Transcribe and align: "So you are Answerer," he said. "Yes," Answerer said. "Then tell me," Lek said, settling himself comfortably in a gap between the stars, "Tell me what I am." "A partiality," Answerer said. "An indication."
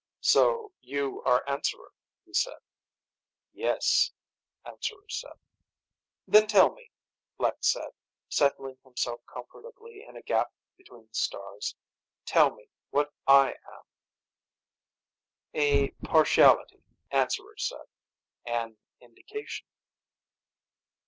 "So 0.23 0.71
you 0.79 1.21
are 1.25 1.47
Answerer," 1.47 1.91
he 2.25 2.33
said. 2.33 2.57
"Yes," 3.53 4.09
Answerer 4.65 5.07
said. 5.07 5.37
"Then 6.27 6.47
tell 6.47 6.71
me," 6.73 6.89
Lek 7.37 7.57
said, 7.59 7.91
settling 8.27 8.77
himself 8.83 9.21
comfortably 9.27 10.03
in 10.03 10.15
a 10.17 10.23
gap 10.23 10.51
between 10.75 11.05
the 11.05 11.13
stars, 11.13 11.75
"Tell 12.25 12.49
me 12.55 12.71
what 12.89 13.13
I 13.27 13.51
am." 13.63 13.83
"A 15.53 15.91
partiality," 16.03 16.81
Answerer 17.11 17.57
said. 17.57 17.85
"An 18.43 18.77
indication." 18.99 19.67